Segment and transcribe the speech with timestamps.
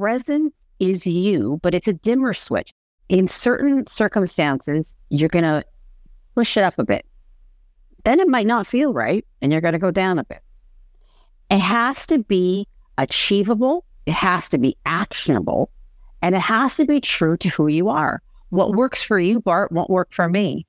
[0.00, 2.72] presence is you, but it's a dimmer switch.
[3.10, 5.62] In certain circumstances, you're going to
[6.34, 7.04] push it up a bit.
[8.04, 10.40] Then it might not feel right and you're going to go down a bit.
[11.50, 12.66] It has to be
[12.96, 15.70] achievable, it has to be actionable,
[16.22, 18.22] and it has to be true to who you are.
[18.48, 20.66] What works for you, Bart, won't work for me.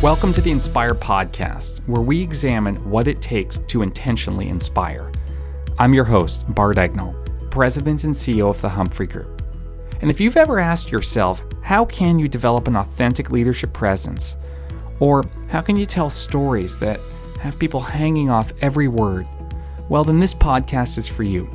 [0.00, 5.12] Welcome to the Inspire Podcast, where we examine what it takes to intentionally inspire.
[5.76, 7.16] I'm your host, Bart Egnal,
[7.50, 9.42] President and CEO of the Humphrey Group.
[10.02, 14.36] And if you've ever asked yourself, how can you develop an authentic leadership presence?
[15.00, 17.00] Or how can you tell stories that
[17.40, 19.26] have people hanging off every word?
[19.88, 21.50] Well, then this podcast is for you.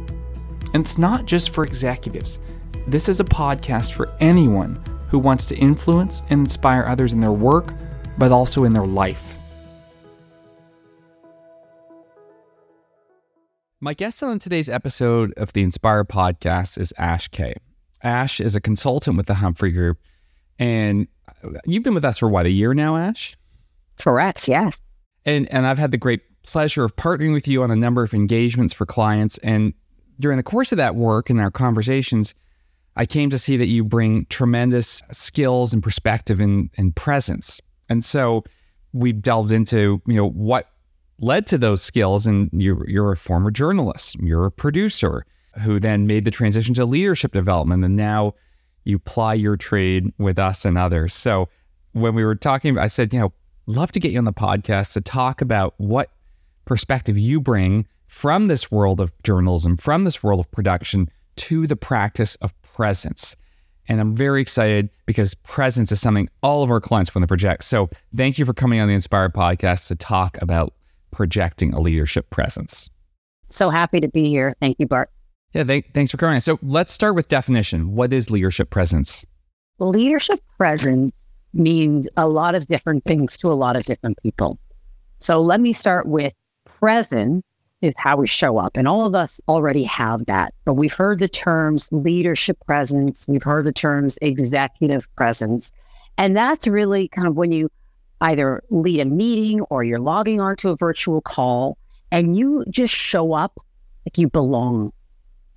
[0.73, 2.39] And it's not just for executives,
[2.87, 7.31] this is a podcast for anyone who wants to influence and inspire others in their
[7.31, 7.73] work,
[8.17, 9.38] but also in their life.
[13.81, 17.53] My guest on today's episode of the Inspire podcast is Ash Kay.
[18.03, 19.99] Ash is a consultant with the Humphrey Group,
[20.57, 21.07] and
[21.65, 23.37] you've been with us for what a year now, Ash?
[23.97, 24.49] Correct.
[24.49, 24.81] Yes.
[25.23, 28.13] And and I've had the great pleasure of partnering with you on a number of
[28.13, 29.37] engagements for clients.
[29.37, 29.73] And
[30.19, 32.35] during the course of that work and our conversations,
[32.97, 37.61] I came to see that you bring tremendous skills and perspective and, and presence.
[37.87, 38.43] And so
[38.91, 40.67] we delved into you know what
[41.19, 42.25] led to those skills.
[42.25, 45.25] And you're, you're a former journalist, you're a producer
[45.63, 47.83] who then made the transition to leadership development.
[47.83, 48.33] And now
[48.83, 51.13] you ply your trade with us and others.
[51.13, 51.49] So
[51.93, 53.33] when we were talking, I said, you know,
[53.65, 56.11] love to get you on the podcast to talk about what
[56.65, 61.75] perspective you bring from this world of journalism, from this world of production to the
[61.75, 63.35] practice of presence.
[63.87, 67.63] And I'm very excited because presence is something all of our clients want to project.
[67.63, 70.73] So thank you for coming on the Inspire podcast to talk about
[71.11, 72.89] projecting a leadership presence.
[73.49, 74.53] So happy to be here.
[74.59, 75.09] Thank you, Bart.
[75.53, 76.39] Yeah, thanks for coming.
[76.39, 77.95] So let's start with definition.
[77.95, 79.25] What is leadership presence?
[79.79, 81.17] Leadership presence
[81.53, 84.59] means a lot of different things to a lot of different people.
[85.19, 86.33] So let me start with
[86.65, 87.43] presence
[87.81, 88.77] is how we show up.
[88.77, 90.53] And all of us already have that.
[90.65, 95.71] But we've heard the terms leadership presence, we've heard the terms executive presence.
[96.17, 97.69] And that's really kind of when you
[98.21, 101.77] either lead a meeting or you're logging onto a virtual call
[102.11, 103.59] and you just show up
[104.05, 104.91] like you belong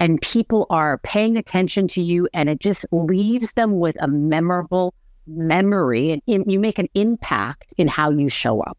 [0.03, 4.95] and people are paying attention to you and it just leaves them with a memorable
[5.29, 8.79] memory and in, you make an impact in how you show up.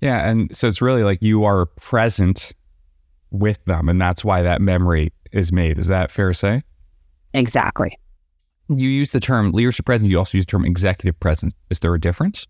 [0.00, 0.28] Yeah.
[0.28, 2.52] And so it's really like you are present
[3.30, 5.76] with them and that's why that memory is made.
[5.76, 6.62] Is that fair to say?
[7.34, 7.98] Exactly.
[8.68, 10.10] You use the term leadership presence.
[10.10, 11.52] You also use the term executive presence.
[11.68, 12.46] Is there a difference?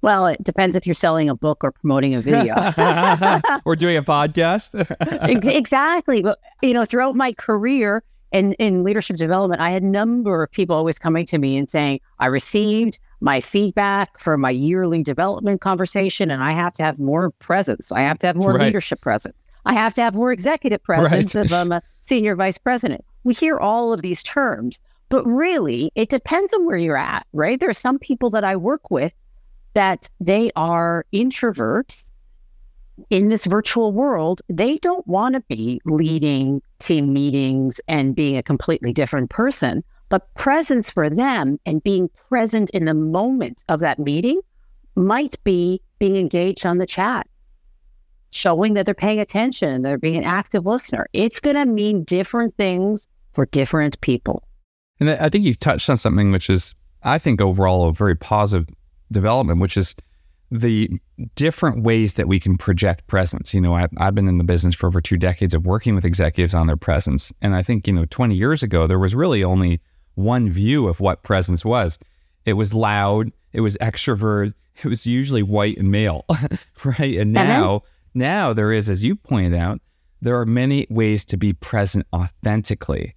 [0.00, 2.54] Well, it depends if you're selling a book or promoting a video
[3.64, 4.74] or doing a podcast.
[5.48, 6.22] exactly.
[6.22, 10.52] But, you know, throughout my career in, in leadership development, I had a number of
[10.52, 15.60] people always coming to me and saying, I received my feedback for my yearly development
[15.60, 17.90] conversation, and I have to have more presence.
[17.90, 18.66] I have to have more right.
[18.66, 19.36] leadership presence.
[19.64, 21.44] I have to have more executive presence right.
[21.44, 23.04] if I'm a senior vice president.
[23.24, 27.58] We hear all of these terms, but really, it depends on where you're at, right?
[27.58, 29.12] There are some people that I work with
[29.74, 32.10] that they are introverts
[33.10, 34.42] in this virtual world.
[34.48, 39.84] They don't want to be leading team meetings and being a completely different person.
[40.08, 44.40] But presence for them and being present in the moment of that meeting
[44.96, 47.26] might be being engaged on the chat,
[48.30, 51.06] showing that they're paying attention, and they're being an active listener.
[51.12, 54.42] It's going to mean different things for different people.
[54.98, 58.74] And I think you've touched on something which is, I think, overall a very positive
[59.10, 59.94] development, which is
[60.50, 60.90] the
[61.34, 63.52] different ways that we can project presence.
[63.52, 66.04] You know, I, I've been in the business for over two decades of working with
[66.04, 67.32] executives on their presence.
[67.42, 69.80] And I think, you know, 20 years ago, there was really only
[70.14, 71.98] one view of what presence was
[72.44, 76.24] it was loud, it was extrovert, it was usually white and male,
[76.84, 77.18] right?
[77.18, 77.46] And uh-huh.
[77.46, 77.82] now,
[78.14, 79.80] now there is, as you pointed out,
[80.22, 83.14] there are many ways to be present authentically.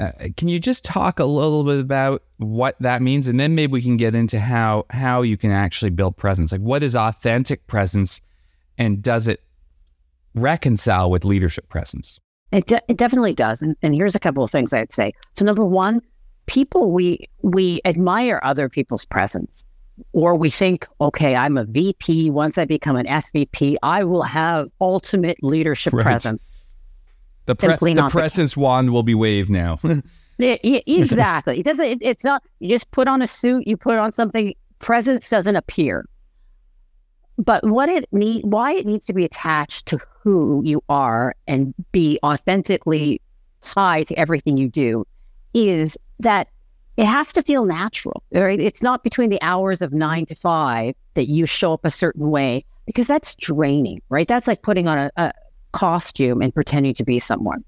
[0.00, 3.70] Uh, can you just talk a little bit about what that means, and then maybe
[3.70, 6.52] we can get into how how you can actually build presence?
[6.52, 8.22] Like, what is authentic presence,
[8.78, 9.42] and does it
[10.34, 12.18] reconcile with leadership presence?
[12.50, 13.60] It, de- it definitely does.
[13.60, 15.12] And, and here's a couple of things I'd say.
[15.36, 16.00] So, number one,
[16.46, 19.66] people we we admire other people's presence,
[20.14, 22.30] or we think, okay, I'm a VP.
[22.30, 26.04] Once I become an SVP, I will have ultimate leadership right.
[26.04, 26.42] presence.
[27.46, 29.78] The, pre- the presence the wand will be waved now.
[30.86, 31.60] exactly.
[31.60, 31.84] It doesn't.
[31.84, 32.42] It, it's not.
[32.60, 33.66] You just put on a suit.
[33.66, 34.54] You put on something.
[34.78, 36.06] Presence doesn't appear.
[37.36, 41.74] But what it need, why it needs to be attached to who you are and
[41.92, 43.20] be authentically
[43.60, 45.06] tied to everything you do
[45.54, 46.48] is that
[46.96, 48.60] it has to feel natural, right?
[48.60, 52.30] It's not between the hours of nine to five that you show up a certain
[52.30, 54.28] way because that's draining, right?
[54.28, 55.32] That's like putting on a, a
[55.72, 57.64] costume and pretending to be someone.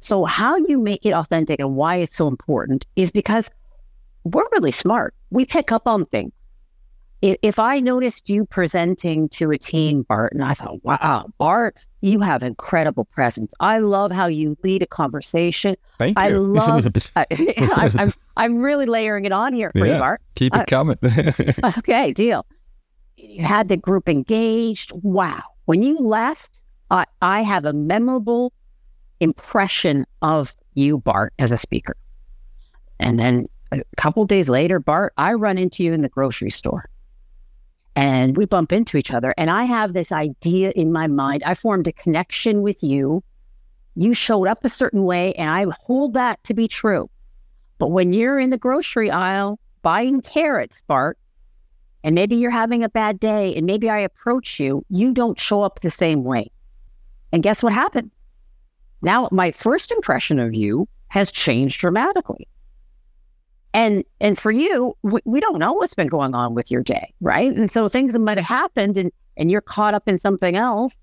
[0.00, 3.50] So, how you make it authentic and why it's so important is because
[4.24, 5.14] we're really smart.
[5.30, 6.32] We pick up on things.
[7.22, 12.20] If I noticed you presenting to a team, Bart, and I thought, wow, Bart, you
[12.20, 13.52] have incredible presence.
[13.58, 15.76] I love how you lead a conversation.
[15.98, 16.24] Thank you.
[16.24, 20.20] I love, I, am I'm, I'm really layering it on here for yeah, you, Bart.
[20.34, 20.98] Keep it uh, coming.
[21.78, 22.46] okay, deal.
[23.16, 24.92] You had the group engaged.
[24.94, 25.42] Wow.
[25.64, 28.52] When you left, I, I have a memorable
[29.20, 31.96] impression of you, Bart, as a speaker.
[33.00, 36.88] And then a couple days later, Bart, I run into you in the grocery store
[37.96, 39.34] and we bump into each other.
[39.38, 41.42] And I have this idea in my mind.
[41.44, 43.24] I formed a connection with you.
[43.94, 47.08] You showed up a certain way, and I hold that to be true.
[47.78, 51.18] But when you're in the grocery aisle buying carrots, Bart,
[52.04, 55.62] and maybe you're having a bad day, and maybe I approach you, you don't show
[55.62, 56.50] up the same way.
[57.32, 58.26] And guess what happens?
[59.02, 62.48] Now, my first impression of you has changed dramatically.
[63.74, 67.12] And and for you, we, we don't know what's been going on with your day,
[67.20, 67.54] right?
[67.54, 70.96] And so things might have happened, and and you're caught up in something else,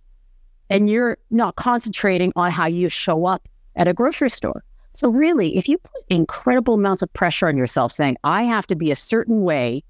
[0.72, 4.64] and you're not concentrating on how you show up at a grocery store.
[4.96, 8.76] So really, if you put incredible amounts of pressure on yourself, saying I have to
[8.76, 9.84] be a certain way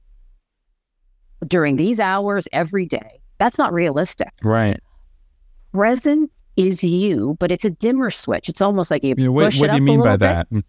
[1.48, 4.30] during these hours every day, that's not realistic.
[4.44, 4.80] Right.
[5.74, 8.48] Presence is you, but it's a dimmer switch.
[8.48, 9.16] It's almost like you.
[9.32, 10.50] what, what do you mean by that?
[10.50, 10.64] Bit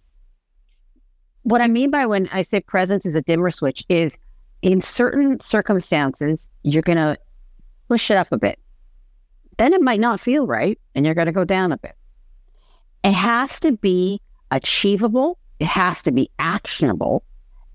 [1.44, 4.18] what I mean by when I say presence is a dimmer switch is
[4.62, 7.18] in certain circumstances, you're going to
[7.88, 8.58] push it up a bit.
[9.58, 11.94] Then it might not feel right and you're going to go down a bit.
[13.04, 14.20] It has to be
[14.50, 17.22] achievable, it has to be actionable,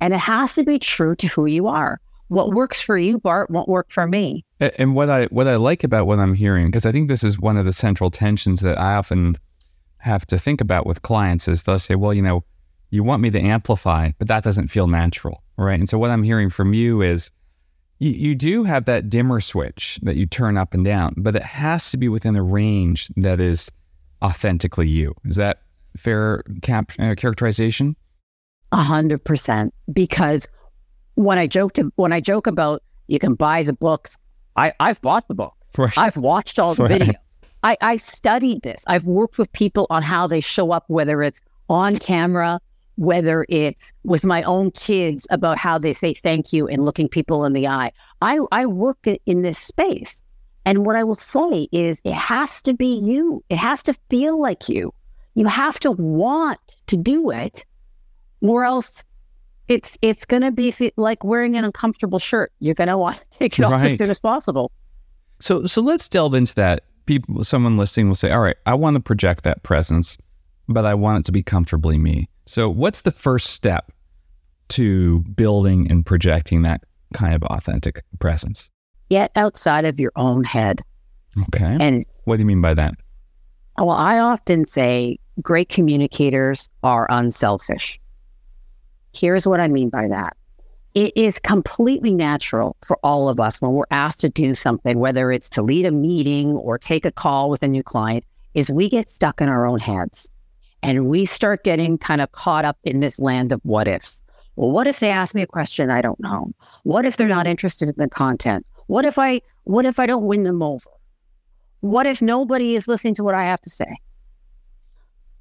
[0.01, 2.01] and it has to be true to who you are.
[2.29, 4.45] What works for you, Bart, won't work for me.
[4.77, 7.39] And what I what I like about what I'm hearing, because I think this is
[7.39, 9.37] one of the central tensions that I often
[9.97, 12.43] have to think about with clients, is they'll say, "Well, you know,
[12.91, 15.79] you want me to amplify, but that doesn't feel natural, right?
[15.79, 17.31] And so what I'm hearing from you is
[17.99, 21.43] you, you do have that dimmer switch that you turn up and down, but it
[21.43, 23.71] has to be within a range that is
[24.23, 25.13] authentically you.
[25.25, 25.61] Is that
[25.97, 27.95] fair cap, uh, characterization?
[28.71, 29.73] A hundred percent.
[29.91, 30.47] Because
[31.19, 34.17] when I joke to, when I joke about you can buy the books,
[34.55, 35.53] I, I've bought the book.
[35.77, 35.97] Right.
[35.97, 37.01] I've watched all the right.
[37.01, 37.15] videos.
[37.61, 38.85] I, I studied this.
[38.87, 42.61] I've worked with people on how they show up, whether it's on camera,
[42.95, 47.43] whether it's with my own kids about how they say thank you and looking people
[47.43, 47.91] in the eye.
[48.21, 50.23] I, I work in this space.
[50.65, 53.43] And what I will say is it has to be you.
[53.49, 54.93] It has to feel like you.
[55.35, 57.65] You have to want to do it,
[58.41, 59.03] or else
[59.69, 60.91] it's it's going to be mm.
[60.97, 62.51] like wearing an uncomfortable shirt.
[62.59, 64.71] You're going to want to take it off as soon as possible.
[65.39, 66.83] So so let's delve into that.
[67.05, 70.17] People, someone listening will say, "All right, I want to project that presence,
[70.67, 73.91] but I want it to be comfortably me." So, what's the first step
[74.69, 76.83] to building and projecting that
[77.13, 78.69] kind of authentic presence?
[79.09, 80.81] Get outside of your own head.
[81.55, 81.77] Okay.
[81.79, 82.93] And what do you mean by that?
[83.77, 87.99] Well, I often say great communicators are unselfish.
[89.13, 90.35] Here's what I mean by that.
[90.95, 95.31] It is completely natural for all of us when we're asked to do something, whether
[95.31, 98.23] it's to lead a meeting or take a call with a new client,
[98.55, 100.29] is we get stuck in our own heads.
[100.81, 104.23] And we start getting kind of caught up in this land of what ifs.
[104.55, 106.51] Well, what if they ask me a question I don't know?
[106.83, 108.65] What if they're not interested in the content?
[108.87, 110.89] What if I what if I don't win them over?
[111.81, 113.97] What if nobody is listening to what I have to say?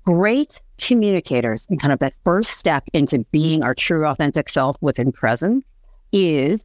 [0.08, 5.12] Great communicators and kind of that first step into being our true authentic self within
[5.12, 5.76] presence
[6.12, 6.64] is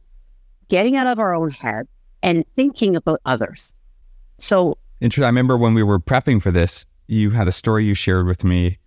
[0.70, 1.90] getting out of our own heads
[2.22, 3.74] and thinking about others.
[4.38, 5.24] So Interesting.
[5.24, 8.44] I remember when we were prepping for this, you had a story you shared with
[8.44, 8.78] me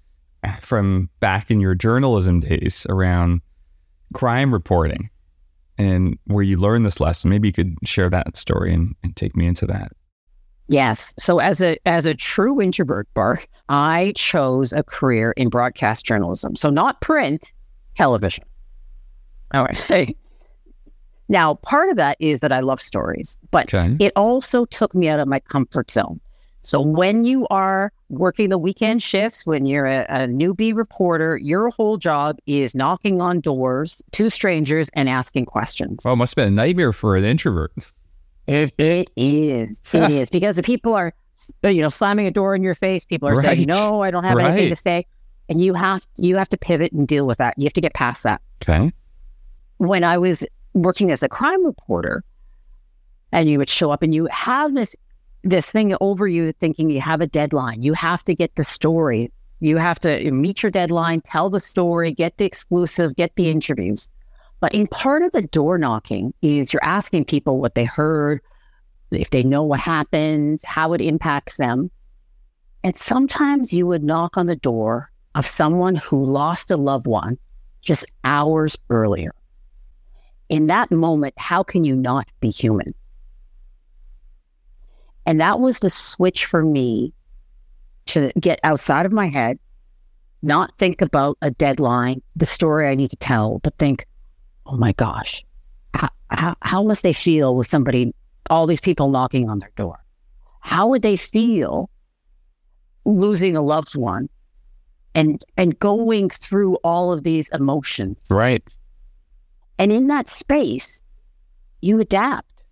[0.60, 3.42] from back in your journalism days around
[4.16, 5.12] crime reporting
[5.78, 7.30] and where you learned this lesson.
[7.30, 9.92] Maybe you could share that story and, and take me into that.
[10.68, 11.14] Yes.
[11.18, 16.56] So as a as a true introvert, Bart, I chose a career in broadcast journalism.
[16.56, 17.54] So not print,
[17.96, 18.44] television.
[19.54, 19.78] All right.
[19.78, 20.16] Say
[21.30, 23.96] now, part of that is that I love stories, but okay.
[24.04, 26.20] it also took me out of my comfort zone.
[26.64, 31.70] So when you are working the weekend shifts, when you're a, a, newbie reporter, your
[31.70, 36.06] whole job is knocking on doors to strangers and asking questions.
[36.06, 37.72] Oh, it must have been a nightmare for an introvert.
[38.48, 39.82] It, it is.
[39.94, 41.14] It is because the people are,
[41.64, 43.06] uh, you know, slamming a door in your face.
[43.06, 43.58] People are Right.
[43.58, 45.06] saying, "No, I don't have anything to say,"
[45.50, 47.56] and you have you have to pivot and deal with that.
[47.58, 48.42] You have to get past that.
[48.64, 48.92] Okay.
[49.78, 52.24] When I was working as a crime reporter,
[53.32, 54.96] and you would show up and you have this
[55.44, 57.82] this thing over you, thinking you have a deadline.
[57.82, 59.32] You have to get the story.
[59.60, 64.10] You have to meet your deadline, tell the story, get the exclusive, get the interviews.
[64.60, 68.42] But in part of the door knocking is you're asking people what they heard,
[69.12, 71.92] if they know what happened, how it impacts them.
[72.84, 77.38] And sometimes you would knock on the door of someone who lost a loved one
[77.82, 79.32] just hours earlier.
[80.50, 82.94] In that moment, how can you not be human?
[85.26, 87.14] And that was the switch for me
[88.08, 89.60] to get outside of my head,
[90.42, 94.06] not think about a deadline, the story I need to tell, but think,
[94.68, 95.44] oh my gosh,
[95.94, 98.14] how, how, how must they feel with somebody,
[98.50, 100.00] all these people knocking on their door?
[100.62, 101.90] How would they feel
[103.06, 104.28] losing a loved one
[105.16, 108.28] and and going through all of these emotions?
[108.30, 108.64] Right.
[109.80, 111.02] And in that space,
[111.82, 112.64] you adapt.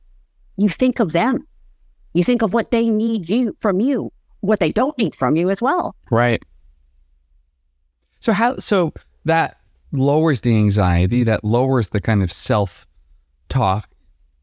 [0.57, 1.47] You think of them.
[2.13, 4.11] You think of what they need you from you,
[4.41, 5.95] what they don't need from you as well.
[6.11, 6.43] Right.
[8.19, 8.93] So how so
[9.25, 9.57] that
[9.97, 12.85] lowers the anxiety, that lowers the kind of self
[13.49, 13.89] talk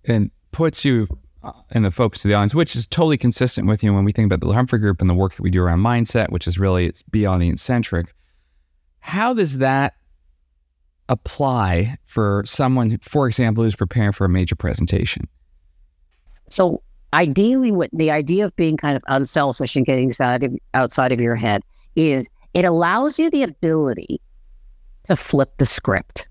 [0.04, 1.06] and puts you
[1.42, 4.12] uh, in the focus of the audience, which is totally consistent with you when we
[4.12, 6.58] think about the Humphrey Group and the work that we do around mindset, which is
[6.58, 8.14] really it's be audience centric.
[9.00, 9.94] How does that
[11.08, 15.28] apply for someone, for example, who's preparing for a major presentation?
[16.48, 16.82] So
[17.12, 21.20] ideally what the idea of being kind of unselfish and getting outside of, outside of
[21.20, 21.62] your head
[21.96, 24.20] is it allows you the ability
[25.04, 26.28] to flip the script.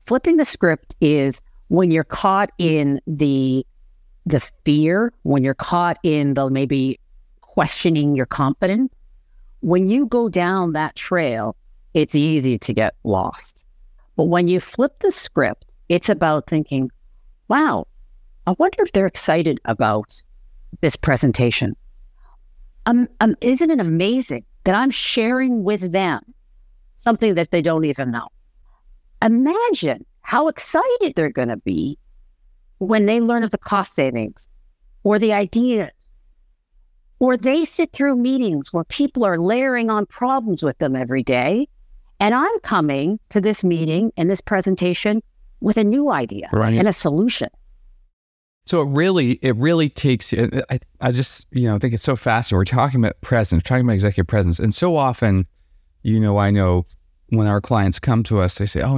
[0.00, 3.66] Flipping the script is when you're caught in the
[4.26, 6.98] the fear, when you're caught in the maybe
[7.40, 8.94] questioning your confidence,
[9.60, 11.56] when you go down that trail,
[11.92, 13.62] it's easy to get lost.
[14.16, 16.90] But when you flip the script, it's about thinking,
[17.48, 17.86] wow,
[18.46, 20.22] I wonder if they're excited about
[20.80, 21.76] this presentation.
[22.86, 26.33] Um, um, isn't it amazing that I'm sharing with them
[27.04, 28.28] something that they don't even know?
[29.22, 31.98] Imagine how excited they're going to be
[32.78, 34.54] when they learn of the cost savings
[35.04, 35.90] or the ideas,
[37.20, 41.68] or they sit through meetings where people are layering on problems with them every day.
[42.20, 45.22] And I'm coming to this meeting and this presentation
[45.60, 46.74] with a new idea Right.
[46.78, 47.48] and a solution.
[48.66, 50.32] So it really, it really takes.
[50.32, 52.58] I, I just, you know, think it's so fascinating.
[52.58, 55.46] We're talking about presence, talking about executive presence, and so often,
[56.04, 56.84] you know, I know
[57.30, 58.96] when our clients come to us, they say, "Oh,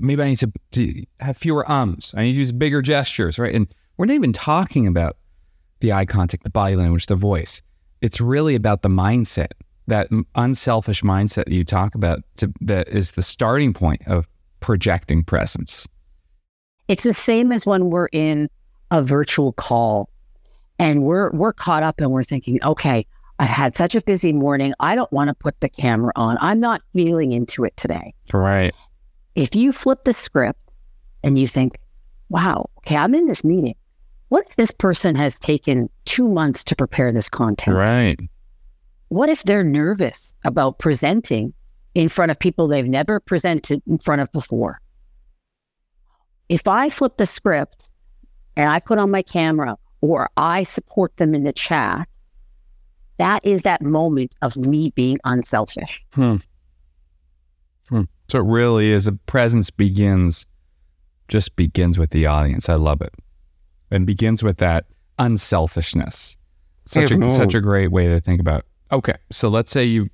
[0.00, 2.12] maybe I need to, to have fewer ums.
[2.16, 5.16] I need to use bigger gestures, right?" And we're not even talking about
[5.80, 7.62] the eye contact, the body language, the voice.
[8.00, 9.52] It's really about the mindset,
[9.86, 14.26] that unselfish mindset that you talk about, to, that is the starting point of
[14.60, 15.86] projecting presence.
[16.88, 18.48] It's the same as when we're in
[18.90, 20.08] a virtual call
[20.78, 23.06] and we're we're caught up and we're thinking, okay,
[23.38, 24.74] I had such a busy morning.
[24.80, 26.38] I don't want to put the camera on.
[26.40, 28.14] I'm not feeling into it today.
[28.32, 28.74] Right.
[29.34, 30.72] If you flip the script
[31.22, 31.78] and you think,
[32.28, 33.76] wow, okay, I'm in this meeting.
[34.28, 37.76] What if this person has taken two months to prepare this content?
[37.76, 38.20] Right.
[39.08, 41.54] What if they're nervous about presenting
[41.94, 44.80] in front of people they've never presented in front of before?
[46.48, 47.90] If I flip the script
[48.56, 52.08] and I put on my camera or I support them in the chat,
[53.18, 56.04] that is that moment of me being unselfish.
[56.14, 56.36] Hmm.
[57.88, 58.02] Hmm.
[58.28, 60.46] So it really is a presence begins,
[61.28, 62.68] just begins with the audience.
[62.68, 63.14] I love it.
[63.90, 64.86] And begins with that
[65.18, 66.36] unselfishness.
[66.84, 68.64] Such a, such a great way to think about.
[68.92, 69.16] Okay.
[69.30, 70.06] So let's say you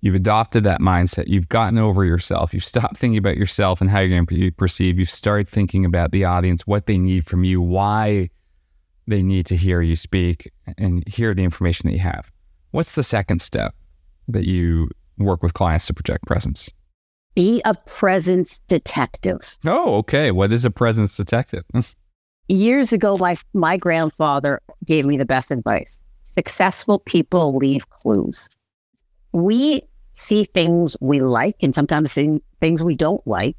[0.00, 1.26] you've adopted that mindset.
[1.26, 2.54] You've gotten over yourself.
[2.54, 4.98] You've stopped thinking about yourself and how you're going to be perceived.
[4.98, 8.30] You've started thinking about the audience, what they need from you, why
[9.08, 12.30] they need to hear you speak and hear the information that you have.
[12.72, 13.74] What's the second step
[14.28, 16.70] that you work with clients to project presence?
[17.34, 19.56] Be a presence detective.
[19.64, 20.30] Oh, okay.
[20.30, 21.64] What is a presence detective?
[22.48, 28.48] Years ago, my, my grandfather gave me the best advice successful people leave clues.
[29.32, 29.82] We
[30.14, 33.56] see things we like and sometimes see things we don't like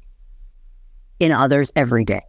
[1.18, 2.22] in others every day.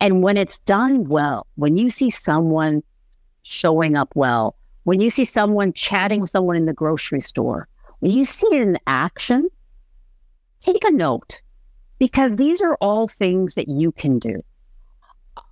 [0.00, 2.82] And when it's done well, when you see someone
[3.42, 7.68] showing up well, when you see someone chatting with someone in the grocery store,
[8.00, 9.48] when you see it in action,
[10.60, 11.40] take a note
[11.98, 14.42] because these are all things that you can do.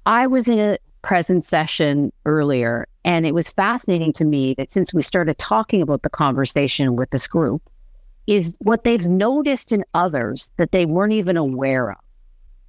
[0.07, 4.93] I was in a present session earlier, and it was fascinating to me that since
[4.93, 7.63] we started talking about the conversation with this group,
[8.27, 11.99] is what they've noticed in others that they weren't even aware of.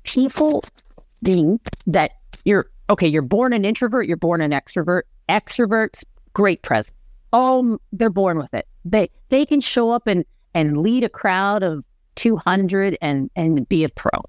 [0.03, 0.63] People
[1.23, 2.11] think that
[2.43, 5.03] you're okay, you're born an introvert, you're born an extrovert.
[5.29, 6.03] Extroverts,
[6.33, 6.95] great presence.
[7.33, 8.67] Oh, they're born with it.
[8.83, 13.83] They they can show up and and lead a crowd of 200 and and be
[13.83, 14.21] a pro.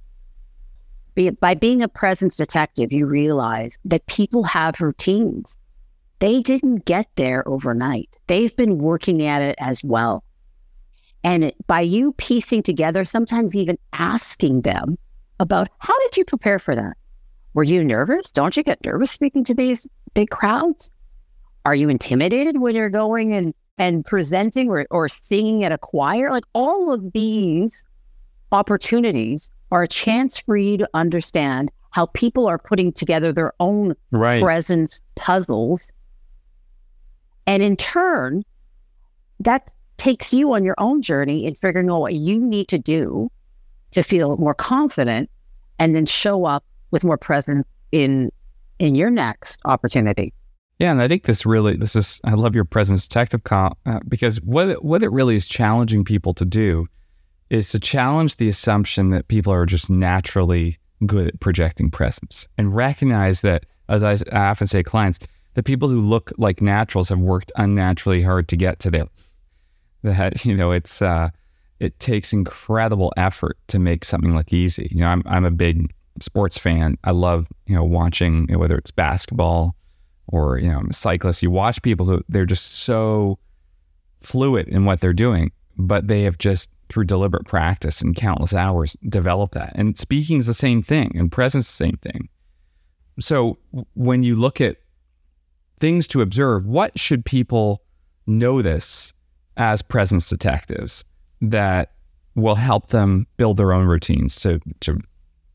[1.15, 5.59] Be, by being a presence detective, you realize that people have routines.
[6.19, 8.17] They didn't get there overnight.
[8.27, 10.25] They've been working at it as well.
[11.25, 14.99] And it, by you piecing together, sometimes even asking them
[15.41, 16.97] about how did you prepare for that?
[17.55, 18.33] Were you nervous?
[18.33, 20.91] Don't you get nervous speaking to these big crowds?
[21.65, 26.31] Are you intimidated when you're going and, and presenting or, or singing at a choir?
[26.31, 27.85] Like all of these
[28.53, 33.95] opportunities are a chance for you to understand how people are putting together their own
[34.11, 34.43] right.
[34.43, 35.91] presence puzzles.
[37.47, 38.45] And in turn,
[39.41, 43.31] that takes you on your own journey in figuring out what you need to do
[43.97, 45.31] to feel more confident
[45.79, 48.31] and then show up with more presence in
[48.79, 50.35] in your next opportunity.
[50.79, 54.01] Yeah, and I think this really this is I love your presence detective comp uh,
[54.07, 56.87] because what it, what it really is challenging people to do
[57.49, 60.77] is to challenge the assumption that people are just naturally
[61.07, 65.21] good at projecting presence and recognize that as I, I often say clients
[65.55, 69.07] the people who look like naturals have worked unnaturally hard to get to there
[70.03, 71.31] that you know it's uh,
[71.81, 74.89] it takes incredible effort to make something look easy.
[74.91, 76.97] You know, I'm I'm a big sports fan.
[77.05, 79.77] I love you know watching you know, whether it's basketball
[80.29, 81.43] or you know I'm a cyclist.
[81.43, 83.39] You watch people who they're just so
[84.21, 88.97] fluid in what they're doing, but they have just through deliberate practice and countless hours
[89.09, 89.73] developed that.
[89.75, 92.29] And speaking is the same thing, and presence the same thing.
[93.19, 93.59] So
[93.95, 94.77] when you look at
[95.79, 97.83] things to observe, what should people
[98.27, 99.15] notice
[99.57, 101.05] as presence detectives
[101.41, 101.93] that
[102.35, 104.99] will help them build their own routines to, to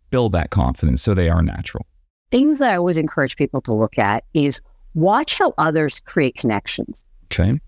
[0.09, 1.85] build that confidence so they are natural.
[2.31, 4.61] Things that I always encourage people to look at is
[4.93, 7.07] watch how others create connections.
[7.25, 7.59] Okay.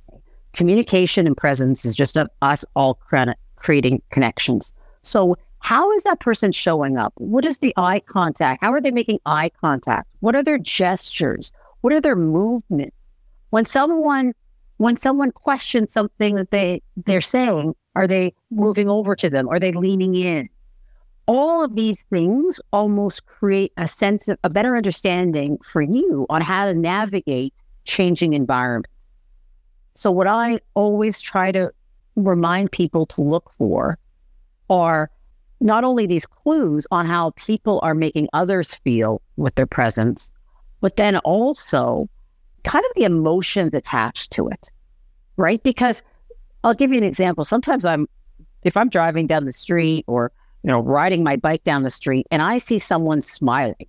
[0.54, 3.00] Communication and presence is just us all
[3.56, 4.74] creating connections.
[5.02, 7.14] So, how is that person showing up?
[7.16, 8.62] What is the eye contact?
[8.62, 10.10] How are they making eye contact?
[10.20, 11.54] What are their gestures?
[11.82, 12.96] What are their movements?
[13.52, 14.34] When someone
[14.84, 19.48] when someone questions something that they they're saying, are they moving over to them?
[19.48, 20.50] Are they leaning in?
[21.26, 26.42] All of these things almost create a sense of a better understanding for you on
[26.42, 27.54] how to navigate
[27.86, 29.16] changing environments.
[29.94, 31.72] So, what I always try to
[32.16, 33.98] remind people to look for
[34.70, 35.10] are
[35.62, 40.32] not only these clues on how people are making others feel with their presence,
[40.82, 42.10] but then also
[42.64, 44.72] kind of the emotions attached to it,
[45.38, 45.62] right?
[45.64, 46.04] Because
[46.64, 47.44] I'll give you an example.
[47.44, 48.08] Sometimes I'm,
[48.64, 50.32] if I'm driving down the street or,
[50.64, 53.88] you know, riding my bike down the street and I see someone smiling,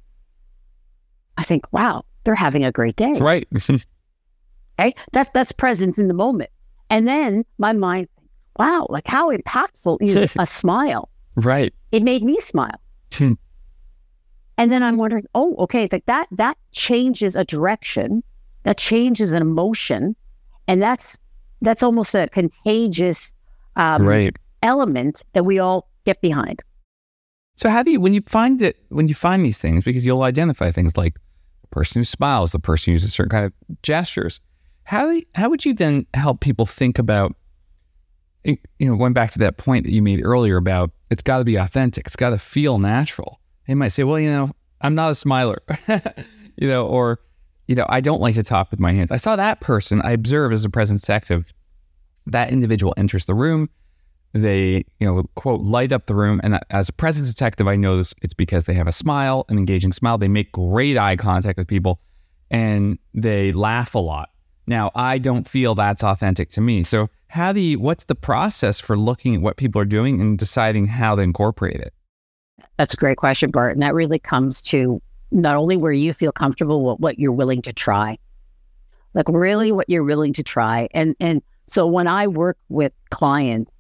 [1.37, 3.15] I think, wow, they're having a great day.
[3.15, 3.47] Right.
[3.71, 4.95] okay.
[5.13, 6.51] That, that's presence in the moment.
[6.91, 11.09] And then my mind thinks, wow, like how impactful is a smile?
[11.37, 11.73] Right.
[11.93, 12.81] It made me smile.
[13.13, 13.35] Hmm.
[14.59, 18.25] and then I'm wondering, oh, okay, like that that changes a direction
[18.65, 20.17] that changes an emotion,
[20.67, 21.19] and that's
[21.65, 23.35] that's almost a contagious
[23.77, 24.37] um, right.
[24.63, 26.63] element that we all get behind.
[27.57, 30.23] So how do you when you find it when you find these things because you'll
[30.23, 31.15] identify things like
[31.63, 34.41] the person who smiles, the person who uses certain kind of gestures.
[34.85, 37.35] How do you, how would you then help people think about
[38.45, 41.45] you know going back to that point that you made earlier about it's got to
[41.45, 43.41] be authentic, it's got to feel natural.
[43.67, 44.51] They might say, well, you know,
[44.81, 45.63] I'm not a smiler,
[46.57, 47.21] you know, or
[47.67, 49.11] you know, I don't like to talk with my hands.
[49.11, 51.53] I saw that person, I observed as a presence detective,
[52.27, 53.69] that individual enters the room.
[54.33, 56.41] They, you know, quote, light up the room.
[56.43, 59.59] And as a presence detective, I know this, it's because they have a smile, an
[59.59, 60.19] engaging smile.
[60.19, 62.01] They make great eye contact with people
[62.51, 64.31] and they laugh a lot.
[64.67, 66.83] Now, I don't feel that's authentic to me.
[66.83, 70.39] So, how do you, what's the process for looking at what people are doing and
[70.39, 71.93] deciding how to incorporate it?
[72.79, 73.73] That's a great question, Bart.
[73.73, 75.01] And that really comes to
[75.35, 78.17] not only where you feel comfortable, but what you're willing to try.
[79.13, 80.89] Like really what you're willing to try.
[80.95, 83.73] And and so when I work with clients,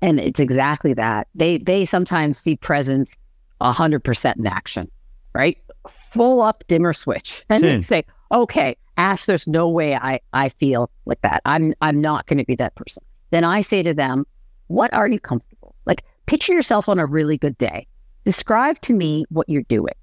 [0.00, 3.24] and it's exactly that, they they sometimes see presence
[3.60, 4.90] hundred percent in action,
[5.34, 5.58] right?
[5.88, 7.44] Full up dimmer switch.
[7.48, 11.42] And they say, okay, Ash, there's no way I, I feel like that.
[11.44, 13.02] I'm I'm not gonna be that person.
[13.30, 14.26] Then I say to them,
[14.66, 15.74] what are you comfortable?
[15.86, 17.86] Like picture yourself on a really good day.
[18.24, 19.94] Describe to me what you're doing.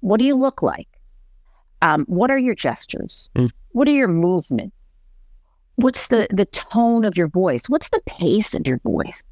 [0.00, 0.88] What do you look like?
[1.82, 3.30] Um, what are your gestures?
[3.36, 3.50] Mm.
[3.72, 4.74] What are your movements?
[5.76, 7.68] What's the the tone of your voice?
[7.68, 9.22] What's the pace of your voice?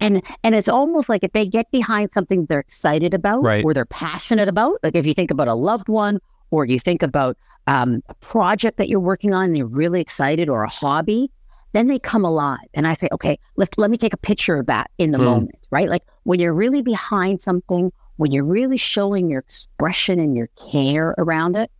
[0.00, 3.64] And and it's almost like if they get behind something they're excited about Right.
[3.64, 6.20] or they're passionate about, like if you think about a loved one
[6.50, 10.48] or you think about um, a project that you're working on and you're really excited
[10.48, 11.30] or a hobby,
[11.74, 12.66] then they come alive.
[12.72, 15.24] And I say, okay, let, let me take a picture of that in the Hmm.
[15.24, 15.88] moment, right?
[15.90, 21.14] Like when you're really behind something, when you're really showing your expression and your care
[21.18, 21.70] around it,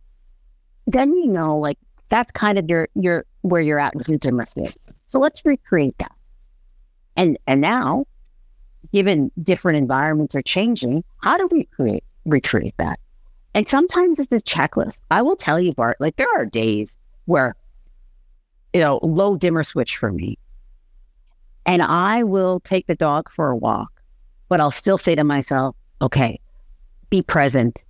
[0.87, 4.73] then you know, like that's kind of your your where you're at with intimacy.
[5.07, 6.13] So let's recreate that.
[7.17, 8.05] And and now,
[8.93, 12.99] given different environments are changing, how do we create recreate that?
[13.53, 15.01] And sometimes it's a checklist.
[15.11, 17.53] I will tell you, Bart, like there are days where,
[18.73, 20.37] you know, low dimmer switch for me.
[21.65, 24.01] And I will take the dog for a walk,
[24.47, 26.39] but I'll still say to myself, okay,
[27.09, 27.83] be present,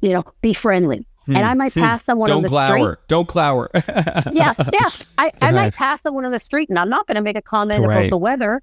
[0.00, 1.06] you know, be friendly.
[1.26, 1.44] And hmm.
[1.44, 1.80] I might hmm.
[1.80, 2.78] pass someone on Don't the street.
[2.78, 2.98] glower.
[3.08, 3.70] Don't glower.
[4.32, 4.88] Yeah, yeah.
[5.16, 7.42] I, I might pass someone on the street and I'm not going to make a
[7.42, 7.96] comment Right.
[7.96, 8.62] about the weather,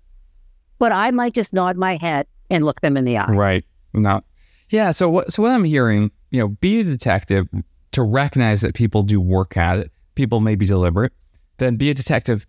[0.80, 3.32] but I might just nod my head and look them in the eye.
[3.32, 3.66] Right.
[3.94, 4.22] No.
[4.70, 4.92] Yeah.
[4.92, 5.32] So what?
[5.32, 7.48] So what I'm hearing, you know, be a detective
[7.92, 9.92] to recognize that people do work at it.
[10.16, 11.14] People may be deliberate.
[11.58, 12.46] Then be a detective,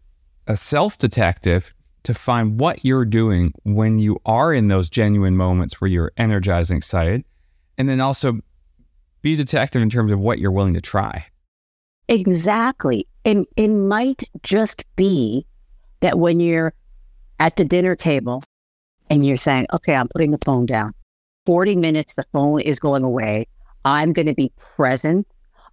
[0.47, 5.81] a self detective to find what you're doing when you are in those genuine moments
[5.81, 7.25] where you're energized and excited,
[7.79, 8.39] and then also
[9.23, 11.25] be detective in terms of what you're willing to try.
[12.09, 13.07] Exactly.
[13.25, 15.47] And it might just be
[16.01, 16.75] that when you're
[17.39, 18.43] at the dinner table
[19.09, 20.95] and you're saying, okay, I'm putting the phone down.
[21.47, 23.47] 40 minutes, the phone is going away.
[23.85, 25.27] I'm going to be present.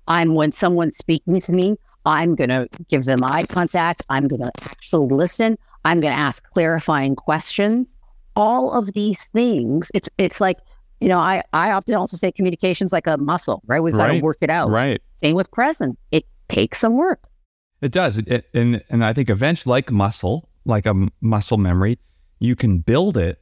[0.07, 4.03] I'm when someone's speaking to me, I'm going to give them eye contact.
[4.09, 5.57] I'm going to actually listen.
[5.85, 7.97] I'm going to ask clarifying questions.
[8.35, 10.57] All of these things, it's it's like,
[10.99, 13.81] you know, I, I often also say communication's like a muscle, right?
[13.81, 14.69] We've got to work it out.
[14.69, 15.01] Right.
[15.15, 15.97] Same with presence.
[16.11, 17.23] It takes some work.
[17.81, 18.17] It does.
[18.17, 21.97] It, and and I think eventually, like muscle, like a muscle memory,
[22.39, 23.39] you can build it,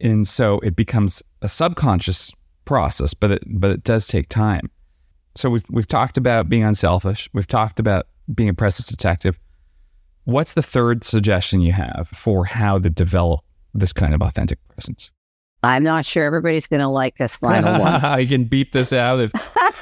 [0.00, 2.32] and so it becomes a subconscious
[2.64, 3.14] process.
[3.14, 4.70] But it but it does take time.
[5.36, 7.28] So we've we've talked about being unselfish.
[7.32, 9.38] We've talked about being a presence detective.
[10.26, 13.42] What's the third suggestion you have for how to develop
[13.74, 15.12] this kind of authentic presence?
[15.62, 17.94] I'm not sure everybody's going to like this final one.
[18.04, 19.30] I can beep this out if,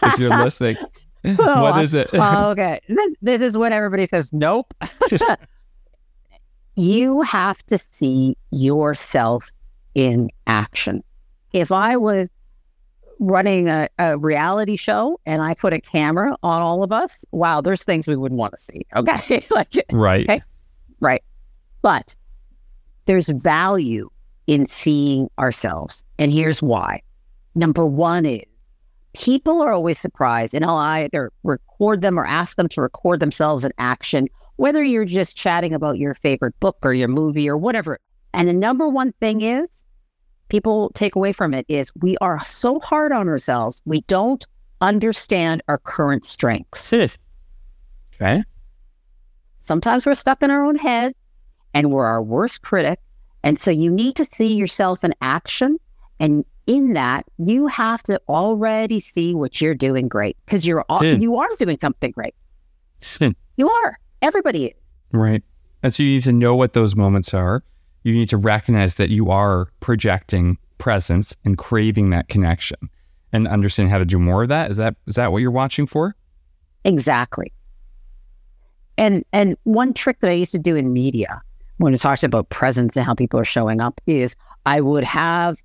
[0.03, 0.77] if you're listening.
[1.27, 2.11] Oh, what is it?
[2.13, 2.83] Oh, okay.
[2.87, 4.75] This, this is when everybody says, nope.
[6.77, 9.51] you have to see yourself
[9.95, 11.03] in action.
[11.55, 12.29] If I was
[13.20, 17.61] running a, a reality show and I put a camera on all of us, wow,
[17.61, 18.83] there's things we wouldn't want to see.
[18.96, 19.42] Okay.
[19.50, 20.29] like, right.
[20.29, 20.42] Okay.
[21.00, 21.22] right.
[21.83, 22.16] But
[23.07, 24.09] there's value
[24.46, 26.05] in seeing ourselves.
[26.18, 27.03] And here's why.
[27.55, 28.44] Number one is
[29.14, 33.64] people are always surprised, and I'll either record them or ask them to record themselves
[33.64, 37.98] in action, whether you're just chatting about your favorite book or your movie or whatever.
[38.33, 39.68] And the number one thing is
[40.55, 44.47] people take away from it is we are so hard on ourselves, we don't
[44.81, 46.79] understand our current strengths.
[48.14, 48.45] Okay.
[49.59, 51.17] Sometimes we're stuck in our own heads
[51.73, 53.01] and we're our worst critic.
[53.43, 55.77] And so you need to see yourself in action.
[56.21, 61.01] And in that, you have to already see what you're doing great because you're al-
[61.01, 61.21] Hmm.
[61.21, 62.35] you are doing something great.
[63.57, 63.99] You are.
[64.23, 64.73] Everybody is.
[65.12, 65.43] Right.
[65.83, 67.64] And so you need to know what those moments are.
[68.05, 72.79] You need to recognize that you are projecting presence and craving that connection
[73.33, 74.71] and understand how to do more of that.
[74.71, 76.14] Is that is that what you're watching for?
[76.85, 77.53] Exactly.
[78.97, 81.43] And and one trick that I used to do in media
[81.79, 84.37] when it talks about presence and how people are showing up is
[84.67, 85.57] I would have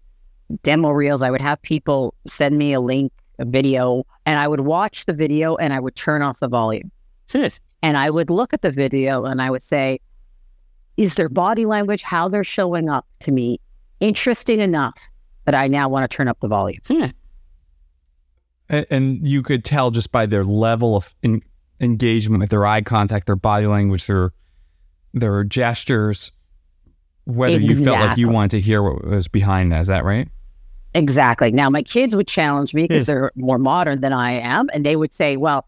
[0.64, 1.22] demo reels.
[1.22, 5.14] I would have people send me a link, a video, and I would watch the
[5.14, 6.92] video and I would turn off the volume.
[7.82, 10.00] And I would look at the video and I would say,
[11.00, 13.58] is their body language, how they're showing up to me,
[14.02, 15.08] interesting enough
[15.46, 16.82] that I now want to turn up the volume?
[18.68, 21.42] And, and you could tell just by their level of en-
[21.80, 24.34] engagement with their eye contact, their body language, their
[25.14, 26.34] their gestures,
[27.24, 29.80] whether you felt like you wanted to hear what was behind that.
[29.80, 30.28] Is that right?
[30.94, 31.52] Exactly.
[31.52, 34.70] Now, my kids would challenge me because they're more modern than I am.
[34.74, 35.66] And they would say, well,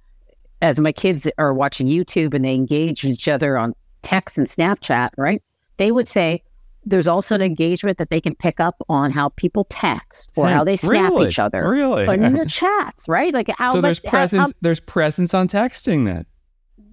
[0.61, 5.09] as my kids are watching YouTube and they engage each other on text and Snapchat,
[5.17, 5.41] right?
[5.77, 6.43] They would say,
[6.83, 10.53] there's also an engagement that they can pick up on how people text or hmm,
[10.53, 11.27] how they snap Really?
[11.27, 12.07] each other Really?
[12.07, 13.33] or in the chats, right?
[13.33, 14.53] Like how so much, there's how- how- presence.
[14.61, 16.25] there's presence on texting then.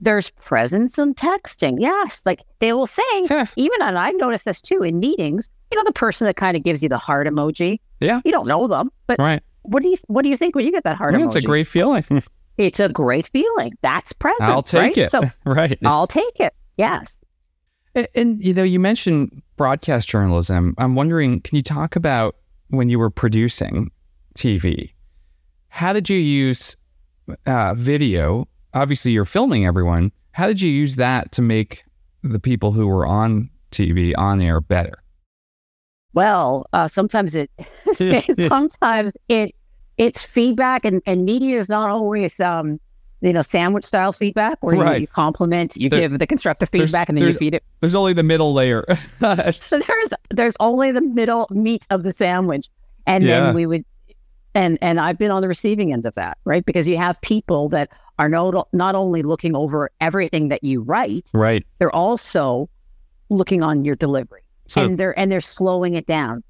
[0.01, 1.77] there's presence on texting.
[1.81, 2.23] Yes.
[2.27, 3.03] Like they will say,
[3.57, 6.63] even, and I've noticed this too in meetings, you know, the person that kind of
[6.63, 8.21] gives you the heart emoji, Yeah.
[8.27, 9.43] you don't know them, but Right.
[9.63, 11.27] what do you what do you think when you get that heart Yeah, emoji?
[11.27, 12.05] it's a great feeling.
[12.59, 13.75] It's a great feeling.
[13.83, 14.43] That's presence.
[14.43, 14.99] I'll take right?
[14.99, 15.11] it.
[15.13, 15.79] So right.
[15.85, 16.53] I'll take it.
[16.79, 17.19] Yes.
[17.95, 20.75] And, and, you know, you mentioned broadcast journalism.
[20.79, 22.37] I'm wondering, can you talk about
[22.69, 23.91] when you were producing
[24.35, 24.93] TV?
[25.69, 26.77] How did you use
[27.47, 28.49] uh, video?
[28.73, 30.13] Obviously, you're filming everyone.
[30.33, 31.85] How did you use that to make
[32.23, 35.03] the people who were on TV on air better?
[36.15, 37.51] Well, uh, sometimes it
[38.49, 39.55] sometimes it
[39.99, 42.81] it's feedback and, and media is not always um
[43.21, 44.95] you know sandwich style feedback where Right.
[44.97, 47.65] you, you compliment, you There- give the constructive feedback, and then you feed it.
[47.81, 48.85] There's only the middle layer.
[49.53, 52.69] So there's there's only the middle meat of the sandwich,
[53.07, 53.41] and Yeah.
[53.41, 53.85] then we would,
[54.55, 56.65] and and I've been on the receiving end of that, right?
[56.65, 61.29] Because you have people that are not not only looking over everything that you write,
[61.33, 61.65] right.
[61.79, 62.69] they're also
[63.31, 66.43] looking on your delivery, So and they're and they're slowing it down.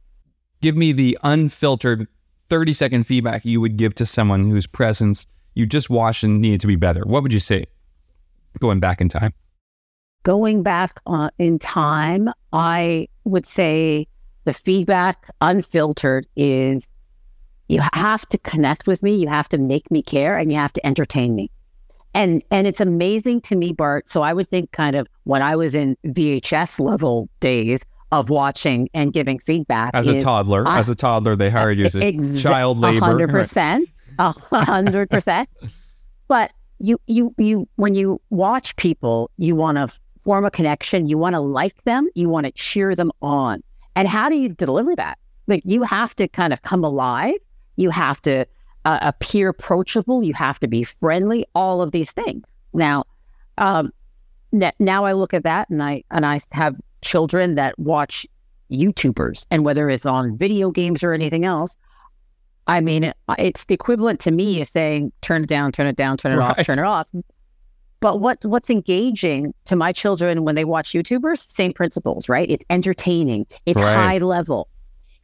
[0.60, 2.06] give me the unfiltered
[2.50, 5.26] 30 second feedback you would give to someone whose presence
[5.58, 7.02] you just watched and needed to be better.
[7.04, 7.66] What would you say
[8.60, 9.34] going back in time?
[10.22, 14.06] Going back uh, in time, I would say
[14.44, 16.86] the feedback unfiltered is
[17.66, 20.72] you have to connect with me, you have to make me care, and you have
[20.74, 21.50] to entertain me.
[22.14, 24.08] And and it's amazing to me, Bart.
[24.08, 28.88] So I would think kind of when I was in VHS level days of watching
[28.94, 32.00] and giving feedback As a is toddler, as a toddler, they hired you as a
[32.00, 33.04] Exa- child labor.
[33.04, 33.88] Hundred percent.
[34.52, 35.48] A hundred percent.
[36.26, 39.88] But you, you, you, when you watch people, you want to
[40.24, 41.08] form a connection.
[41.08, 42.08] You want to like them.
[42.14, 43.62] You want to cheer them on.
[43.96, 45.18] And how do you deliver that?
[45.46, 47.36] Like you have to kind of come alive.
[47.76, 48.44] You have to
[48.84, 50.22] uh, appear approachable.
[50.22, 51.46] You have to be friendly.
[51.54, 52.44] All of these things.
[52.74, 53.04] Now,
[53.56, 53.92] um,
[54.52, 58.26] n- now I look at that and I and I have children that watch
[58.70, 61.76] YouTubers, and whether it's on video games or anything else,
[62.68, 66.18] I mean, it's the equivalent to me as saying, turn it down, turn it down,
[66.18, 67.08] turn it off, turn it off.
[68.00, 71.50] But what what's engaging to my children when they watch YouTubers?
[71.50, 72.48] Same principles, right?
[72.48, 73.46] It's entertaining.
[73.66, 73.94] It's Right.
[73.96, 74.68] high level.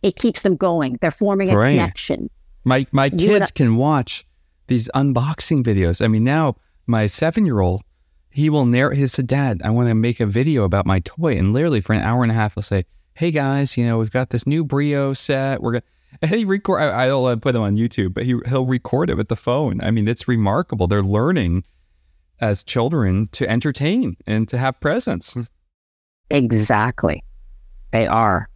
[0.03, 0.99] It keeps them going.
[1.01, 1.71] They're forming a Right.
[1.71, 2.31] connection.
[2.65, 4.27] My my You kids can watch
[4.67, 6.03] these unboxing videos.
[6.05, 7.83] I mean, now my seven year old,
[8.31, 8.99] he will narrate.
[8.99, 11.93] He said, "Dad, I want to make a video about my toy," and literally for
[11.93, 14.65] an hour and a half, he'll say, "Hey guys, you know, we've got this new
[14.65, 15.63] Brio set.
[15.63, 15.83] We're gonna."
[16.23, 16.81] And he record.
[16.83, 19.81] I, I'll uh, put him on YouTube, but he he'll record it with the phone.
[19.81, 20.87] I mean, it's remarkable.
[20.87, 21.65] They're learning
[22.41, 25.37] as children to entertain and to have presence.
[26.31, 27.23] Exactly.
[27.93, 28.49] They are.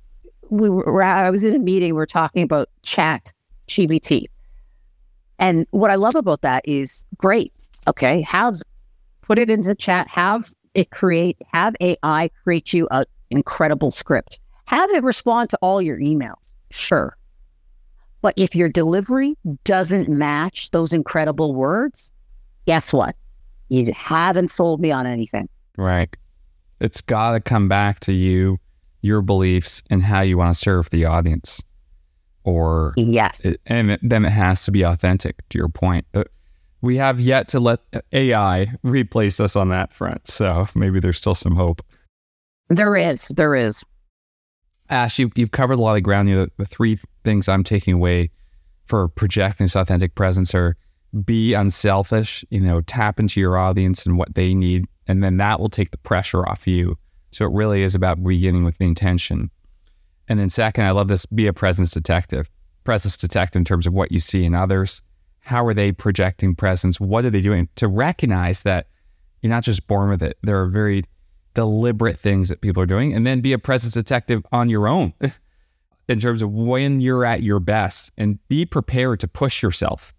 [0.51, 3.33] We were, I was in a meeting, we are talking about chat
[3.69, 4.27] GBT.
[5.39, 7.53] And what I love about that is great.
[7.87, 8.21] Okay.
[8.23, 8.61] Have
[9.23, 14.41] put it into chat, have it create, have AI create you an incredible script.
[14.67, 16.53] Have it respond to all your emails.
[16.71, 17.17] Sure.
[18.21, 22.11] But if your delivery doesn't match those incredible words,
[22.67, 23.15] guess what?
[23.69, 25.49] You haven't sold me on anything.
[25.77, 26.15] Right.
[26.81, 28.59] It's got to come back to you,
[29.03, 31.63] your beliefs, and how you want to serve the audience.
[32.45, 33.41] Or, Yes.
[33.41, 36.07] it, and it, then it has to be authentic, to your point.
[36.13, 36.29] But
[36.81, 37.81] we have yet to let
[38.13, 40.27] AI replace us on that front.
[40.27, 41.83] So maybe there's still some hope.
[42.69, 43.29] There is.
[43.29, 43.85] There is.
[44.91, 46.29] Ash, you, you've covered a lot of ground.
[46.29, 48.31] You know, the, the three things I'm taking away
[48.87, 50.77] for projecting this authentic presence are
[51.27, 54.87] be unselfish, you know, tap into your audience and what they need.
[55.07, 56.97] And then that will take the pressure off you.
[57.31, 59.51] So it really is about beginning with the intention.
[60.27, 62.49] And then second, I love this be a presence detective.
[62.85, 65.03] Presence detective in terms of what you see in others.
[65.41, 66.99] How are they projecting presence?
[66.99, 67.69] What are they doing?
[67.77, 68.89] To recognize that
[69.43, 70.39] you're not just born with it.
[70.43, 71.05] There are very
[71.53, 73.13] deliberate things that people are doing.
[73.13, 75.13] And then be a presence detective on your own
[76.09, 80.15] in terms of when you're at your best and be prepared to push yourself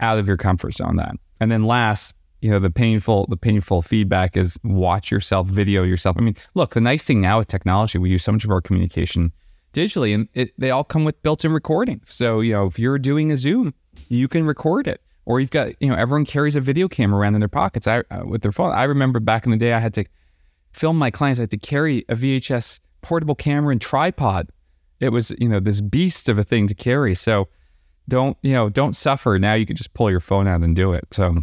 [0.00, 1.16] out of your comfort zone that.
[1.40, 6.16] And then last, you know, the painful the painful feedback is watch yourself, video yourself.
[6.18, 8.60] I mean, look, the nice thing now with technology, we use so much of our
[8.60, 9.32] communication
[9.72, 12.00] digitally and it, they all come with built-in recording.
[12.04, 13.74] So, you know, if you're doing a Zoom,
[14.08, 15.00] you can record it.
[15.24, 18.04] Or you've got, you know, everyone carries a video camera around in their pockets I,
[18.12, 18.70] uh, with their phone.
[18.70, 20.04] I remember back in the day, I had to
[20.70, 21.40] film my clients.
[21.40, 24.50] I had to carry a VHS portable camera and tripod.
[25.00, 27.14] It was, you know, this beast of a thing to carry.
[27.14, 27.48] So
[28.08, 29.38] don't, you know, don't suffer.
[29.38, 31.04] Now you can just pull your phone out and do it.
[31.12, 31.36] So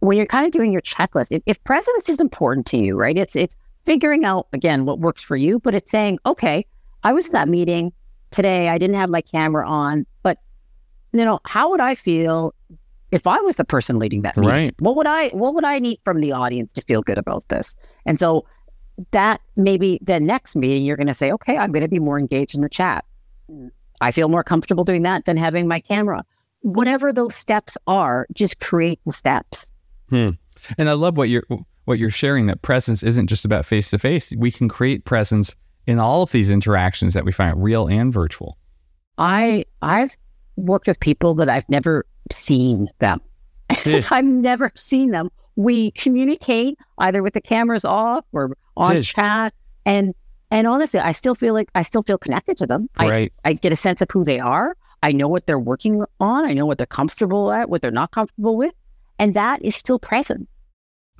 [0.00, 3.16] when you're kind of doing your checklist, if, if presence is important to you, right?
[3.16, 6.66] It's it's figuring out again what works for you, but it's saying, okay,
[7.02, 7.92] I was at that meeting
[8.30, 8.68] today.
[8.68, 10.38] I didn't have my camera on, but
[11.12, 12.54] you know, how would I feel
[13.12, 14.50] if I was the person leading that meeting?
[14.50, 14.74] Right.
[14.78, 17.74] What would I what would I need from the audience to feel good about this?
[18.04, 18.46] And so
[19.10, 22.18] that maybe the next meeting you're going to say, okay, I'm going to be more
[22.18, 23.04] engaged in the chat.
[24.00, 26.24] I feel more comfortable doing that than having my camera.
[26.60, 29.72] Whatever those steps are, just create the steps.
[30.08, 30.30] Hmm.
[30.78, 31.44] And I love what you're
[31.84, 34.32] what you're sharing that presence isn't just about face to face.
[34.36, 35.54] We can create presence
[35.86, 38.58] in all of these interactions that we find real and virtual.
[39.18, 40.16] I I've
[40.56, 43.20] worked with people that I've never seen them.
[43.70, 45.30] I've never seen them.
[45.56, 50.14] We communicate either with the cameras off or on chat and
[50.50, 52.88] and honestly, I still feel like I still feel connected to them.
[53.00, 53.32] Right.
[53.44, 54.76] I, I get a sense of who they are.
[55.02, 56.44] I know what they're working on.
[56.44, 58.72] I know what they're comfortable at, what they're not comfortable with.
[59.18, 60.48] And that is still present.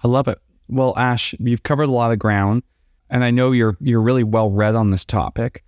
[0.04, 0.38] I love it.
[0.68, 2.62] Well, Ash, you've covered a lot of ground
[3.10, 5.64] and I know you're you're really well read on this topic.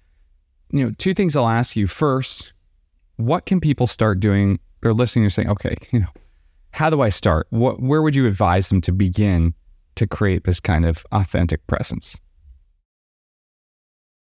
[0.70, 1.86] You know, two things I'll ask you.
[1.86, 2.52] First,
[3.16, 4.58] what can people start doing?
[4.80, 6.08] They're listening and saying, okay, you know,
[6.72, 7.46] how do I start?
[7.50, 9.54] What where would you advise them to begin
[9.96, 12.16] to create this kind of authentic presence?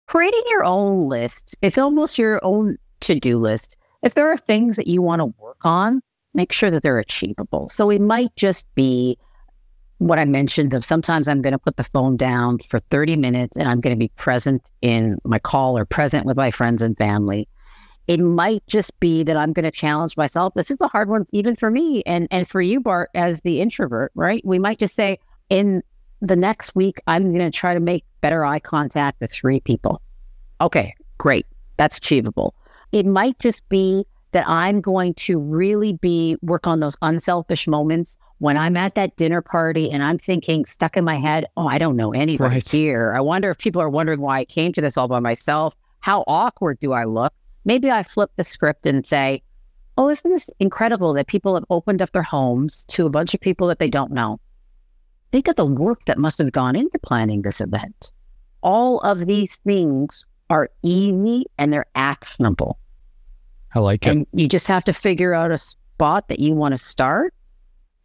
[0.08, 1.56] Creating your own list.
[1.62, 3.76] It's almost your own to-do list.
[4.04, 6.02] If there are things that you want to work on,
[6.34, 7.68] make sure that they're achievable.
[7.70, 9.18] So it might just be
[9.98, 13.56] what I mentioned of sometimes I'm going to put the phone down for 30 minutes
[13.56, 16.98] and I'm going to be present in my call or present with my friends and
[16.98, 17.48] family.
[18.08, 20.54] It might just be that I'm going to challenge myself.
[20.54, 23.62] This is a hard one, even for me and, and for you, Bart, as the
[23.62, 24.44] introvert, right?
[24.46, 25.82] We might just say, in
[26.22, 30.02] the next week, I'm going to try to make better eye contact with three people.
[30.62, 31.46] Okay, great.
[31.78, 32.54] That's achievable.
[32.92, 38.18] It might just be that I'm going to really be work on those unselfish moments
[38.40, 41.78] when I'm at that dinner party and I'm thinking stuck in my head, oh, I
[41.78, 42.70] don't know anybody right.
[42.70, 43.14] here.
[43.16, 45.76] I wonder if people are wondering why I came to this all by myself.
[46.02, 47.34] How awkward do I look?
[47.66, 49.42] Maybe I flip the script and say,
[49.98, 53.42] oh, isn't this incredible that people have opened up their homes to a bunch of
[53.42, 54.40] people that they don't know?
[55.32, 58.12] Think of the work that must have gone into planning this event.
[58.62, 62.80] All of these things are easy and they're actionable.
[63.74, 64.12] I like it.
[64.12, 67.34] And you just have to figure out a spot that you want to start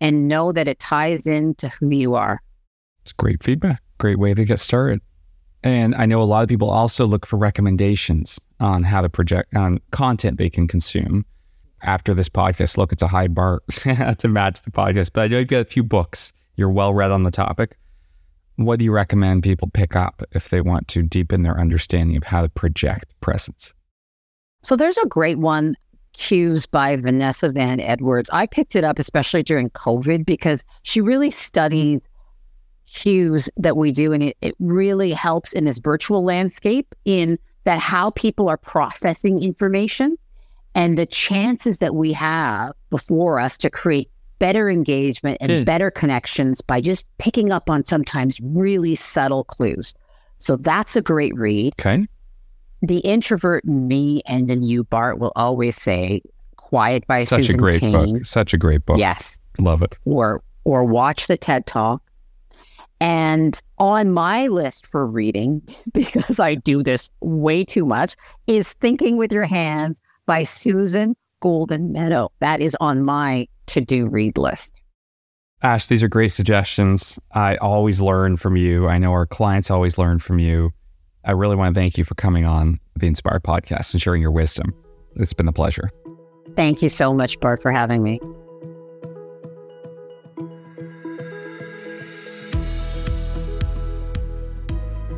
[0.01, 2.41] and know that it ties into who you are.
[3.03, 3.83] It's great feedback.
[3.99, 5.01] Great way to get started.
[5.63, 9.55] And I know a lot of people also look for recommendations on how to project
[9.55, 11.25] on content they can consume
[11.83, 12.77] after this podcast.
[12.77, 15.65] Look, it's a high bar to match the podcast, but I know you've got a
[15.65, 16.33] few books.
[16.57, 17.77] You're well read on the topic.
[18.57, 22.25] What do you recommend people pick up if they want to deepen their understanding of
[22.25, 23.75] how to project presence?
[24.63, 25.77] So there's a great one,
[26.13, 28.29] Cues by Vanessa Van Edwards.
[28.31, 32.07] I picked it up especially during COVID because she really studies
[32.93, 34.13] cues that we do.
[34.13, 39.43] And it, it really helps in this virtual landscape in that how people are processing
[39.43, 40.17] information
[40.75, 45.65] and the chances that we have before us to create better engagement and hmm.
[45.65, 49.95] better connections by just picking up on sometimes really subtle clues.
[50.39, 51.75] So that's a great read.
[51.79, 52.07] Okay
[52.83, 56.23] the introvert in me and in you, Bart, will always say,
[56.57, 58.25] "Quiet" by such Susan a great book.
[58.25, 58.99] Such a great book.
[58.99, 59.99] Yes, love it.
[60.05, 62.03] Or or watch the TED Talk.
[63.01, 69.17] And on my list for reading, because I do this way too much, is Thinking
[69.17, 72.31] with Your Hands by Susan Goldin-Meadow.
[72.41, 74.81] That is on my to do read list.
[75.63, 77.19] Ash, these are great suggestions.
[77.33, 78.89] I always learn from you.
[78.89, 80.71] I know our clients always learn from you.
[81.25, 84.31] I really want to thank you for coming on the Inspire podcast and sharing your
[84.31, 84.75] wisdom.
[85.17, 85.91] It's been a pleasure.
[86.57, 88.21] Thank you so much, Bart, for having me.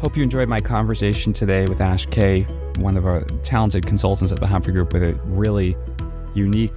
[0.03, 2.43] Hope you enjoyed my conversation today with Ash Kay,
[2.81, 5.77] one of our talented consultants at the Humphrey Group with a really
[6.35, 6.73] unique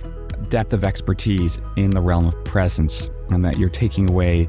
[0.49, 4.47] depth of expertise in the realm of presence, and that you're taking away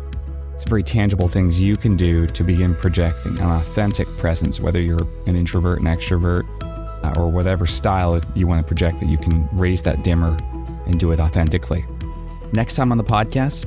[0.53, 5.09] it's very tangible things you can do to begin projecting an authentic presence, whether you're
[5.27, 6.45] an introvert, an extrovert,
[7.03, 10.37] uh, or whatever style you want to project, that you can raise that dimmer
[10.85, 11.83] and do it authentically.
[12.53, 13.65] Next time on the podcast,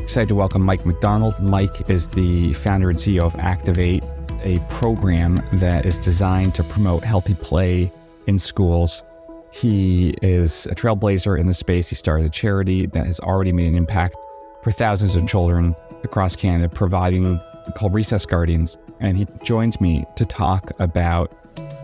[0.00, 1.38] excited to welcome Mike McDonald.
[1.42, 4.02] Mike is the founder and CEO of Activate,
[4.46, 7.92] a program that is designed to promote healthy play
[8.28, 9.02] in schools.
[9.50, 11.88] He is a trailblazer in the space.
[11.88, 14.16] He started a charity that has already made an impact
[14.62, 15.74] for thousands of children
[16.04, 17.40] across Canada providing
[17.74, 18.78] called Recess Guardians.
[19.00, 21.32] And he joins me to talk about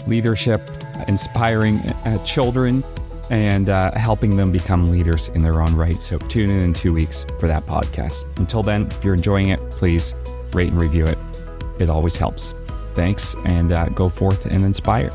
[0.06, 0.70] leadership,
[1.08, 2.84] inspiring uh, children,
[3.30, 6.00] and uh, helping them become leaders in their own right.
[6.00, 8.38] So tune in in two weeks for that podcast.
[8.38, 10.14] Until then, if you're enjoying it, please
[10.52, 11.18] rate and review it.
[11.78, 12.54] It always helps.
[12.94, 15.10] Thanks, and uh, go forth and inspire.